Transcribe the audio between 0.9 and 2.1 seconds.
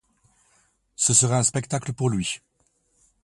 Ce serait un spectacle pour